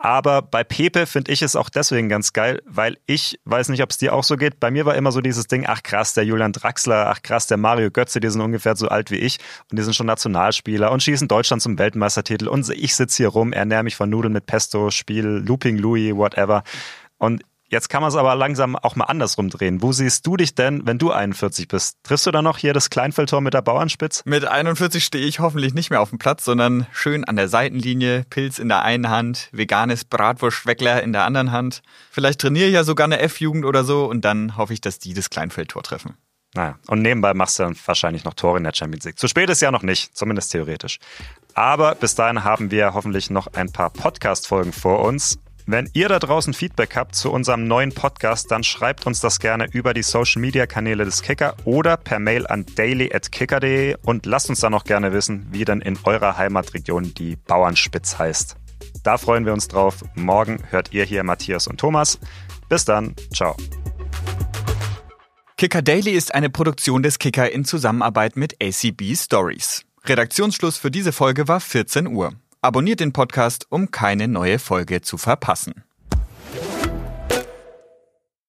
Aber 0.00 0.42
bei 0.42 0.62
Pepe 0.62 1.06
finde 1.06 1.32
ich 1.32 1.42
es 1.42 1.56
auch 1.56 1.68
deswegen 1.68 2.08
ganz 2.08 2.32
geil, 2.32 2.62
weil 2.66 2.98
ich 3.06 3.40
weiß 3.46 3.68
nicht, 3.68 3.82
ob 3.82 3.90
es 3.90 3.98
dir 3.98 4.14
auch 4.14 4.22
so 4.22 4.36
geht. 4.36 4.60
Bei 4.60 4.70
mir 4.70 4.86
war 4.86 4.94
immer 4.94 5.10
so 5.10 5.20
dieses 5.20 5.48
Ding, 5.48 5.64
ach 5.66 5.82
krass, 5.82 6.14
der 6.14 6.24
Julian 6.24 6.52
Draxler, 6.52 7.08
ach 7.08 7.20
krass, 7.22 7.48
der 7.48 7.56
Mario 7.56 7.90
Götze, 7.90 8.20
die 8.20 8.28
sind 8.28 8.40
ungefähr 8.40 8.76
so 8.76 8.86
alt 8.86 9.10
wie 9.10 9.16
ich 9.16 9.38
und 9.70 9.76
die 9.76 9.82
sind 9.82 9.96
schon 9.96 10.06
Nationalspieler 10.06 10.92
und 10.92 11.02
schießen 11.02 11.26
Deutschland 11.26 11.62
zum 11.62 11.80
Weltmeistertitel 11.80 12.46
und 12.46 12.68
ich 12.68 12.94
sitze 12.94 13.16
hier 13.16 13.28
rum, 13.28 13.52
ernähre 13.52 13.82
mich 13.82 13.96
von 13.96 14.08
Nudeln 14.08 14.32
mit 14.32 14.46
Pesto, 14.46 14.92
Spiel 14.92 15.26
Looping 15.26 15.78
Louis, 15.78 16.14
whatever. 16.14 16.62
Und 17.16 17.42
Jetzt 17.70 17.90
kann 17.90 18.00
man 18.00 18.08
es 18.08 18.16
aber 18.16 18.34
langsam 18.34 18.76
auch 18.76 18.96
mal 18.96 19.04
andersrum 19.04 19.50
drehen. 19.50 19.82
Wo 19.82 19.92
siehst 19.92 20.26
du 20.26 20.38
dich 20.38 20.54
denn, 20.54 20.86
wenn 20.86 20.96
du 20.96 21.12
41 21.12 21.68
bist? 21.68 21.98
Triffst 22.02 22.26
du 22.26 22.30
dann 22.30 22.44
noch 22.44 22.56
hier 22.56 22.72
das 22.72 22.88
Kleinfeldtor 22.88 23.42
mit 23.42 23.52
der 23.52 23.60
Bauernspitz? 23.60 24.22
Mit 24.24 24.46
41 24.46 25.04
stehe 25.04 25.26
ich 25.26 25.38
hoffentlich 25.38 25.74
nicht 25.74 25.90
mehr 25.90 26.00
auf 26.00 26.08
dem 26.08 26.18
Platz, 26.18 26.46
sondern 26.46 26.86
schön 26.92 27.24
an 27.24 27.36
der 27.36 27.48
Seitenlinie, 27.48 28.24
Pilz 28.30 28.58
in 28.58 28.68
der 28.68 28.82
einen 28.82 29.10
Hand, 29.10 29.50
veganes 29.52 30.06
Bratwurstschweckler 30.06 31.02
in 31.02 31.12
der 31.12 31.24
anderen 31.24 31.52
Hand. 31.52 31.82
Vielleicht 32.10 32.40
trainiere 32.40 32.68
ich 32.68 32.74
ja 32.74 32.84
sogar 32.84 33.04
eine 33.04 33.20
F-Jugend 33.20 33.66
oder 33.66 33.84
so 33.84 34.06
und 34.06 34.24
dann 34.24 34.56
hoffe 34.56 34.72
ich, 34.72 34.80
dass 34.80 34.98
die 34.98 35.12
das 35.12 35.28
Kleinfeldtor 35.28 35.82
treffen. 35.82 36.16
Naja, 36.54 36.78
und 36.86 37.02
nebenbei 37.02 37.34
machst 37.34 37.58
du 37.58 37.64
dann 37.64 37.76
wahrscheinlich 37.84 38.24
noch 38.24 38.32
Tore 38.32 38.56
in 38.56 38.64
der 38.64 38.72
Champions 38.74 39.04
League. 39.04 39.18
Zu 39.18 39.28
spät 39.28 39.50
ist 39.50 39.60
ja 39.60 39.70
noch 39.70 39.82
nicht, 39.82 40.16
zumindest 40.16 40.52
theoretisch. 40.52 40.98
Aber 41.52 41.94
bis 41.94 42.14
dahin 42.14 42.44
haben 42.44 42.70
wir 42.70 42.94
hoffentlich 42.94 43.28
noch 43.28 43.48
ein 43.48 43.70
paar 43.70 43.90
Podcast-Folgen 43.90 44.72
vor 44.72 45.00
uns. 45.00 45.38
Wenn 45.70 45.90
ihr 45.92 46.08
da 46.08 46.18
draußen 46.18 46.54
Feedback 46.54 46.96
habt 46.96 47.14
zu 47.14 47.30
unserem 47.30 47.68
neuen 47.68 47.92
Podcast, 47.92 48.50
dann 48.50 48.64
schreibt 48.64 49.06
uns 49.06 49.20
das 49.20 49.38
gerne 49.38 49.66
über 49.70 49.92
die 49.92 50.02
Social 50.02 50.40
Media 50.40 50.66
Kanäle 50.66 51.04
des 51.04 51.20
Kicker 51.20 51.56
oder 51.66 51.98
per 51.98 52.18
Mail 52.18 52.46
an 52.46 52.64
daily@kicker.de 52.74 53.96
und 54.02 54.24
lasst 54.24 54.48
uns 54.48 54.60
dann 54.60 54.72
auch 54.72 54.84
gerne 54.84 55.12
wissen, 55.12 55.46
wie 55.50 55.66
denn 55.66 55.82
in 55.82 55.98
eurer 56.04 56.38
Heimatregion 56.38 57.12
die 57.12 57.36
Bauernspitz 57.36 58.18
heißt. 58.18 58.56
Da 59.02 59.18
freuen 59.18 59.44
wir 59.44 59.52
uns 59.52 59.68
drauf. 59.68 59.96
Morgen 60.14 60.56
hört 60.70 60.94
ihr 60.94 61.04
hier 61.04 61.22
Matthias 61.22 61.66
und 61.66 61.78
Thomas. 61.78 62.18
Bis 62.70 62.86
dann. 62.86 63.14
Ciao. 63.34 63.54
Kicker 65.58 65.82
Daily 65.82 66.12
ist 66.12 66.34
eine 66.34 66.48
Produktion 66.48 67.02
des 67.02 67.18
Kicker 67.18 67.52
in 67.52 67.66
Zusammenarbeit 67.66 68.38
mit 68.38 68.56
ACB 68.62 69.14
Stories. 69.14 69.82
Redaktionsschluss 70.06 70.78
für 70.78 70.90
diese 70.90 71.12
Folge 71.12 71.46
war 71.46 71.60
14 71.60 72.06
Uhr. 72.06 72.32
Abonniert 72.60 72.98
den 72.98 73.12
Podcast, 73.12 73.66
um 73.70 73.92
keine 73.92 74.26
neue 74.26 74.58
Folge 74.58 75.00
zu 75.00 75.16
verpassen. 75.16 75.84